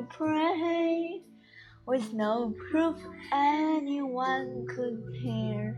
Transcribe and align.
we 0.00 0.06
pray 0.06 1.20
with 1.86 2.12
no 2.14 2.54
proof 2.70 2.96
anyone 3.32 4.66
could 4.74 5.02
hear. 5.20 5.76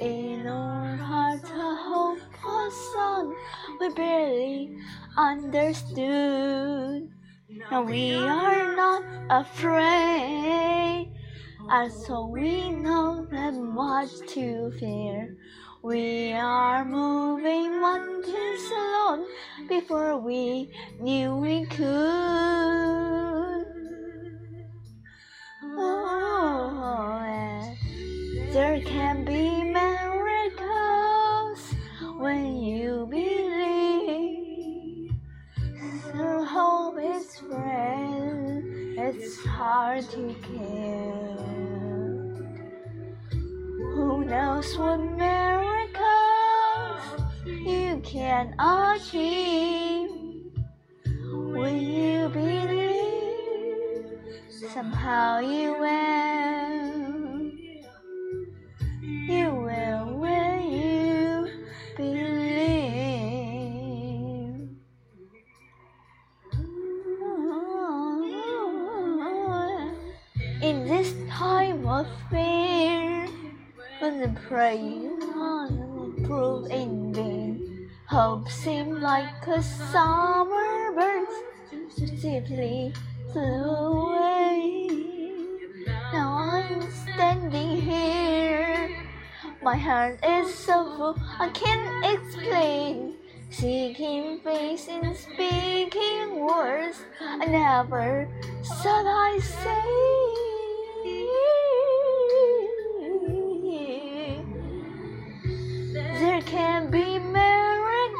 In 0.00 0.46
our 0.46 0.96
hearts, 0.96 1.48
a 1.48 1.76
hopeful 1.76 2.70
song 2.92 3.34
we 3.80 3.88
barely 3.90 4.76
understood. 5.16 7.08
And 7.70 7.86
we 7.86 8.14
are 8.14 8.76
not 8.76 9.04
afraid, 9.30 11.12
and 11.70 11.92
so 11.92 12.26
we 12.26 12.70
know 12.70 13.26
that 13.30 13.54
much 13.54 14.10
to 14.34 14.70
fear. 14.78 15.36
We 15.82 16.32
are 16.32 16.84
moving 16.84 17.80
mountains 17.80 18.70
alone 18.70 19.26
before 19.68 20.18
we 20.18 20.72
knew 21.00 21.36
we 21.36 21.64
could. 21.66 23.21
There 28.52 28.80
can 28.82 29.24
be 29.24 29.64
miracles 29.64 31.58
when 32.18 32.54
you 32.56 33.06
believe. 33.10 35.10
So 36.12 36.44
hope 36.44 36.98
is 37.00 37.38
friend, 37.38 38.62
it's 38.98 39.42
hard 39.46 40.04
to 40.10 40.36
kill. 40.42 41.38
Who 43.94 44.26
knows 44.26 44.76
what 44.76 44.98
miracles 44.98 46.02
you 47.46 48.02
can 48.04 48.54
achieve 48.60 50.10
when 51.32 51.80
you 51.80 52.28
believe? 52.28 53.00
Somehow 54.74 55.38
you 55.38 55.72
will. 55.72 56.31
Time 71.42 71.84
of 71.88 72.06
fear, 72.30 73.26
when 73.98 74.20
the 74.20 74.32
praying 74.46 75.20
on 75.34 76.14
prove 76.24 76.70
in 76.70 77.12
vain, 77.12 77.90
hope 78.06 78.48
seemed 78.48 79.00
like 79.00 79.44
a 79.48 79.60
summer 79.60 80.92
bird 80.94 81.26
swiftly 81.88 82.94
flew 83.32 83.64
away. 83.90 84.86
Now 86.12 86.30
I'm 86.54 86.80
standing 87.10 87.80
here, 87.90 89.02
my 89.64 89.76
heart 89.76 90.20
is 90.24 90.54
so 90.54 90.76
full 90.96 91.16
I 91.40 91.48
can't 91.48 91.90
explain. 92.14 93.16
Seeking 93.50 94.40
face 94.40 94.86
in 94.86 95.14
speaking 95.14 96.46
words 96.46 96.98
I 97.20 97.44
never 97.46 98.28
thought 98.64 99.06
I'd 99.06 99.42
say. 99.42 100.51
Can 106.46 106.90
be 106.90 107.18
miracles 107.18 108.18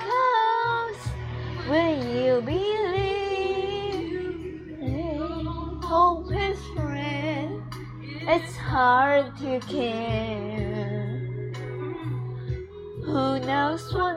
when 1.69 2.01
you 2.17 2.41
believe. 2.42 3.03
Hope 5.84 6.33
is 6.33 6.58
friend, 6.74 7.63
it's 8.29 8.57
hard 8.57 9.36
to 9.39 9.61
care. 9.61 11.19
Who 13.05 13.41
knows 13.41 13.92
what 13.95 14.11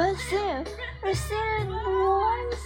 Still 0.00 0.64
resilient 1.02 1.70
voice 1.84 2.64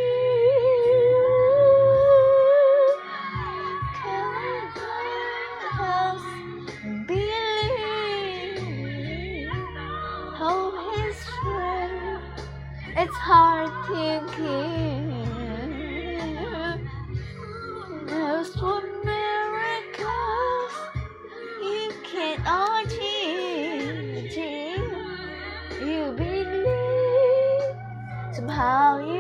Cause 5.76 6.28
believe 7.06 8.32
hope 10.40 10.80
is 11.04 11.20
friend. 11.44 12.22
It's 12.96 13.18
hard 13.18 13.72
to 13.88 14.04
keep. 14.36 15.19
Somehow 28.60 28.98
you 28.98 29.19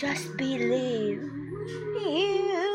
Just 0.00 0.34
believe. 0.38 1.30
You 2.00 2.69